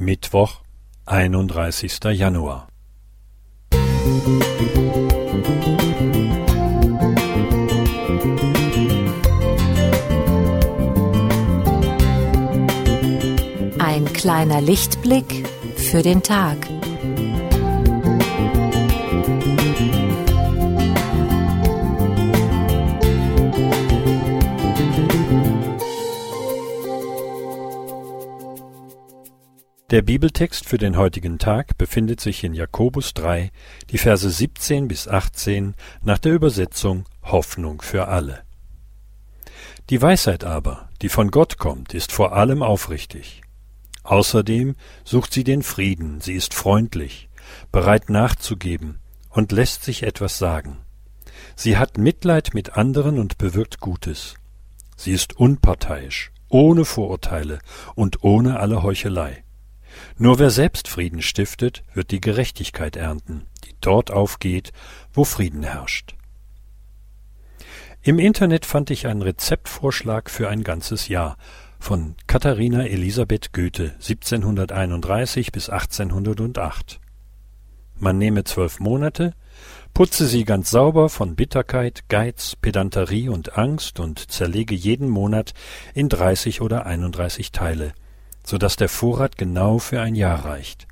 Mittwoch, 0.00 0.62
einunddreißigster 1.04 2.10
Januar. 2.10 2.68
Ein 13.78 14.10
kleiner 14.14 14.62
Lichtblick 14.62 15.46
für 15.76 16.00
den 16.00 16.22
Tag. 16.22 16.56
Der 29.90 30.02
Bibeltext 30.02 30.68
für 30.68 30.78
den 30.78 30.96
heutigen 30.96 31.40
Tag 31.40 31.76
befindet 31.76 32.20
sich 32.20 32.44
in 32.44 32.54
Jakobus 32.54 33.12
3, 33.12 33.50
die 33.90 33.98
Verse 33.98 34.30
17 34.30 34.86
bis 34.86 35.08
18 35.08 35.74
nach 36.04 36.18
der 36.18 36.32
Übersetzung 36.32 37.06
Hoffnung 37.24 37.82
für 37.82 38.06
alle. 38.06 38.44
Die 39.88 40.00
Weisheit 40.00 40.44
aber, 40.44 40.88
die 41.02 41.08
von 41.08 41.32
Gott 41.32 41.58
kommt, 41.58 41.92
ist 41.92 42.12
vor 42.12 42.34
allem 42.34 42.62
aufrichtig. 42.62 43.42
Außerdem 44.04 44.76
sucht 45.02 45.34
sie 45.34 45.42
den 45.42 45.64
Frieden, 45.64 46.20
sie 46.20 46.34
ist 46.34 46.54
freundlich, 46.54 47.28
bereit 47.72 48.10
nachzugeben 48.10 49.00
und 49.28 49.50
lässt 49.50 49.82
sich 49.82 50.04
etwas 50.04 50.38
sagen. 50.38 50.76
Sie 51.56 51.76
hat 51.76 51.98
Mitleid 51.98 52.54
mit 52.54 52.76
anderen 52.76 53.18
und 53.18 53.38
bewirkt 53.38 53.80
Gutes. 53.80 54.36
Sie 54.96 55.10
ist 55.10 55.36
unparteiisch, 55.36 56.30
ohne 56.48 56.84
Vorurteile 56.84 57.58
und 57.96 58.22
ohne 58.22 58.60
alle 58.60 58.84
Heuchelei. 58.84 59.42
Nur 60.22 60.38
wer 60.38 60.50
selbst 60.50 60.86
Frieden 60.86 61.22
stiftet, 61.22 61.82
wird 61.94 62.10
die 62.10 62.20
Gerechtigkeit 62.20 62.94
ernten, 62.94 63.46
die 63.64 63.74
dort 63.80 64.10
aufgeht, 64.10 64.70
wo 65.14 65.24
Frieden 65.24 65.62
herrscht. 65.62 66.14
Im 68.02 68.18
Internet 68.18 68.66
fand 68.66 68.90
ich 68.90 69.06
einen 69.06 69.22
Rezeptvorschlag 69.22 70.28
für 70.28 70.50
ein 70.50 70.62
ganzes 70.62 71.08
Jahr 71.08 71.38
von 71.78 72.16
Katharina 72.26 72.84
Elisabeth 72.84 73.54
Goethe 73.54 73.92
1731 73.94 75.52
bis 75.52 75.70
1808. 75.70 77.00
Man 77.98 78.18
nehme 78.18 78.44
zwölf 78.44 78.78
Monate, 78.78 79.32
putze 79.94 80.26
sie 80.26 80.44
ganz 80.44 80.68
sauber 80.68 81.08
von 81.08 81.34
Bitterkeit, 81.34 82.10
Geiz, 82.10 82.56
Pedanterie 82.56 83.30
und 83.30 83.56
Angst 83.56 83.98
und 83.98 84.30
zerlege 84.30 84.74
jeden 84.74 85.08
Monat 85.08 85.54
in 85.94 86.10
dreißig 86.10 86.60
oder 86.60 86.84
einunddreißig 86.84 87.52
Teile, 87.52 87.94
so 88.44 88.58
dass 88.58 88.76
der 88.76 88.88
Vorrat 88.88 89.36
genau 89.36 89.78
für 89.78 90.00
ein 90.00 90.14
Jahr 90.14 90.44
reicht. 90.44 90.86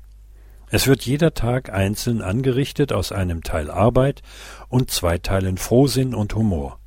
Es 0.71 0.85
wird 0.87 1.01
jeder 1.03 1.33
Tag 1.33 1.73
einzeln 1.73 2.21
angerichtet 2.21 2.93
aus 2.93 3.11
einem 3.11 3.43
Teil 3.43 3.71
Arbeit 3.71 4.21
und 4.67 4.91
zwei 4.91 5.17
Teilen 5.17 5.57
Frohsinn 5.57 6.13
und 6.13 6.35
Humor. 6.35 6.79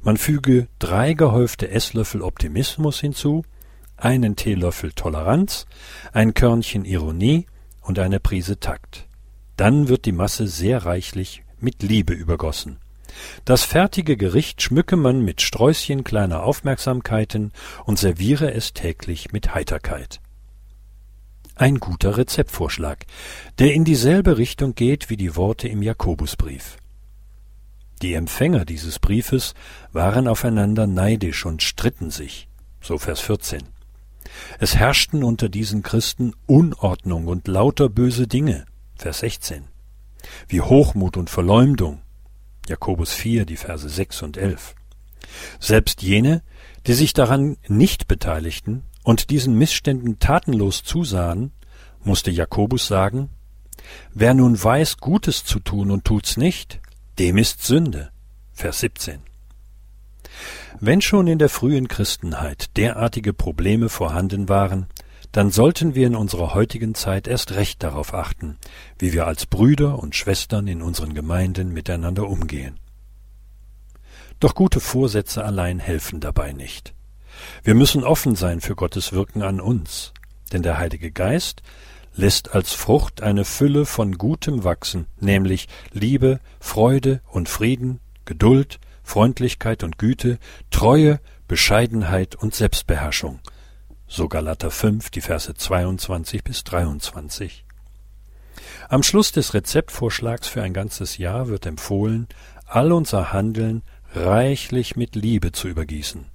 Man 0.00 0.16
füge 0.16 0.68
drei 0.78 1.14
gehäufte 1.14 1.70
Esslöffel 1.70 2.22
Optimismus 2.22 3.00
hinzu, 3.00 3.44
einen 3.96 4.36
Teelöffel 4.36 4.92
Toleranz, 4.92 5.66
ein 6.12 6.34
Körnchen 6.34 6.84
Ironie 6.84 7.46
und 7.80 7.98
eine 7.98 8.20
Prise 8.20 8.58
Takt. 8.58 9.06
Dann 9.56 9.88
wird 9.88 10.04
die 10.04 10.12
Masse 10.12 10.48
sehr 10.48 10.84
reichlich 10.84 11.44
mit 11.58 11.82
Liebe 11.82 12.12
übergossen. 12.12 12.78
Das 13.44 13.64
fertige 13.64 14.16
Gericht 14.16 14.62
schmücke 14.62 14.96
man 14.96 15.20
mit 15.24 15.40
Sträußchen 15.40 16.04
kleiner 16.04 16.42
Aufmerksamkeiten 16.42 17.52
und 17.84 17.98
serviere 17.98 18.52
es 18.52 18.72
täglich 18.72 19.32
mit 19.32 19.54
Heiterkeit. 19.54 20.20
Ein 21.54 21.80
guter 21.80 22.18
Rezeptvorschlag, 22.18 23.06
der 23.58 23.72
in 23.72 23.84
dieselbe 23.84 24.36
Richtung 24.36 24.74
geht 24.74 25.08
wie 25.08 25.16
die 25.16 25.36
Worte 25.36 25.68
im 25.68 25.82
Jakobusbrief. 25.82 26.76
Die 28.02 28.12
Empfänger 28.12 28.66
dieses 28.66 28.98
Briefes 28.98 29.54
waren 29.90 30.28
aufeinander 30.28 30.86
neidisch 30.86 31.46
und 31.46 31.62
stritten 31.62 32.10
sich, 32.10 32.48
so 32.82 32.98
Vers 32.98 33.20
14. 33.20 33.62
Es 34.58 34.76
herrschten 34.76 35.24
unter 35.24 35.48
diesen 35.48 35.82
Christen 35.82 36.34
Unordnung 36.46 37.26
und 37.26 37.48
lauter 37.48 37.88
böse 37.88 38.26
Dinge, 38.26 38.66
Vers 38.96 39.20
16, 39.20 39.64
wie 40.48 40.60
Hochmut 40.60 41.16
und 41.16 41.30
Verleumdung, 41.30 42.02
Jakobus 42.68 43.12
4, 43.12 43.44
die 43.46 43.56
Verse 43.56 43.88
6 43.88 44.22
und 44.22 44.36
11. 44.36 44.74
Selbst 45.60 46.02
jene, 46.02 46.42
die 46.86 46.94
sich 46.94 47.12
daran 47.12 47.56
nicht 47.68 48.08
beteiligten 48.08 48.82
und 49.02 49.30
diesen 49.30 49.56
Missständen 49.56 50.18
tatenlos 50.18 50.82
zusahen, 50.82 51.52
musste 52.02 52.30
Jakobus 52.30 52.86
sagen, 52.86 53.30
wer 54.14 54.34
nun 54.34 54.62
weiß, 54.62 54.98
Gutes 54.98 55.44
zu 55.44 55.60
tun 55.60 55.90
und 55.90 56.04
tut's 56.04 56.36
nicht, 56.36 56.80
dem 57.18 57.38
ist 57.38 57.64
Sünde. 57.64 58.10
Vers 58.52 58.80
17. 58.80 59.20
Wenn 60.80 61.00
schon 61.00 61.26
in 61.26 61.38
der 61.38 61.48
frühen 61.48 61.88
Christenheit 61.88 62.76
derartige 62.76 63.32
Probleme 63.32 63.88
vorhanden 63.88 64.48
waren, 64.48 64.86
dann 65.36 65.50
sollten 65.50 65.94
wir 65.94 66.06
in 66.06 66.16
unserer 66.16 66.54
heutigen 66.54 66.94
Zeit 66.94 67.28
erst 67.28 67.56
recht 67.56 67.82
darauf 67.82 68.14
achten, 68.14 68.56
wie 68.98 69.12
wir 69.12 69.26
als 69.26 69.44
Brüder 69.44 69.98
und 69.98 70.16
Schwestern 70.16 70.66
in 70.66 70.80
unseren 70.80 71.12
Gemeinden 71.12 71.74
miteinander 71.74 72.26
umgehen. 72.26 72.80
Doch 74.40 74.54
gute 74.54 74.80
Vorsätze 74.80 75.44
allein 75.44 75.78
helfen 75.78 76.20
dabei 76.20 76.54
nicht. 76.54 76.94
Wir 77.62 77.74
müssen 77.74 78.02
offen 78.02 78.34
sein 78.34 78.62
für 78.62 78.74
Gottes 78.74 79.12
Wirken 79.12 79.42
an 79.42 79.60
uns, 79.60 80.14
denn 80.54 80.62
der 80.62 80.78
Heilige 80.78 81.10
Geist 81.10 81.60
lässt 82.14 82.54
als 82.54 82.72
Frucht 82.72 83.20
eine 83.20 83.44
Fülle 83.44 83.84
von 83.84 84.16
Gutem 84.16 84.64
wachsen, 84.64 85.06
nämlich 85.20 85.68
Liebe, 85.92 86.40
Freude 86.60 87.20
und 87.30 87.50
Frieden, 87.50 88.00
Geduld, 88.24 88.80
Freundlichkeit 89.02 89.82
und 89.82 89.98
Güte, 89.98 90.38
Treue, 90.70 91.20
Bescheidenheit 91.46 92.36
und 92.36 92.54
Selbstbeherrschung, 92.54 93.40
so 94.08 94.28
Galater 94.28 94.70
5, 94.70 95.10
die 95.10 95.20
Verse 95.20 95.52
22 95.52 96.44
bis 96.44 96.64
23. 96.64 97.64
Am 98.88 99.02
Schluss 99.02 99.32
des 99.32 99.54
Rezeptvorschlags 99.54 100.48
für 100.48 100.62
ein 100.62 100.72
ganzes 100.72 101.18
Jahr 101.18 101.48
wird 101.48 101.66
empfohlen, 101.66 102.28
all 102.66 102.92
unser 102.92 103.32
Handeln 103.32 103.82
reichlich 104.14 104.96
mit 104.96 105.14
Liebe 105.16 105.52
zu 105.52 105.68
übergießen. 105.68 106.26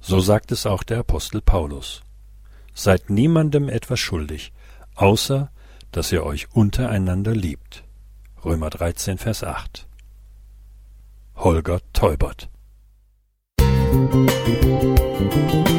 So 0.00 0.20
sagt 0.20 0.52
es 0.52 0.66
auch 0.66 0.82
der 0.82 1.00
Apostel 1.00 1.40
Paulus. 1.40 2.02
Seid 2.74 3.10
niemandem 3.10 3.68
etwas 3.68 4.00
schuldig, 4.00 4.52
außer 4.94 5.50
dass 5.90 6.10
ihr 6.10 6.24
euch 6.24 6.50
untereinander 6.52 7.34
liebt. 7.34 7.84
Römer 8.44 8.70
13, 8.70 9.18
Vers 9.18 9.44
8. 9.44 9.86
Holger 11.36 11.80
Teubert 11.92 12.48
Musik 13.92 15.71